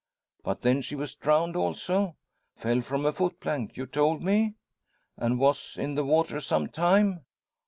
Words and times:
"But 0.43 0.63
then 0.63 0.81
she 0.81 0.95
was 0.95 1.13
drowned 1.13 1.55
also? 1.55 2.15
Fell 2.55 2.81
from 2.81 3.05
a 3.05 3.13
foot 3.13 3.39
plank, 3.39 3.77
you 3.77 3.85
told 3.85 4.23
me? 4.23 4.55
And 5.15 5.37
was 5.39 5.77
in 5.77 5.93
the 5.93 6.03
water 6.03 6.41
some 6.41 6.69
time?" 6.69 7.23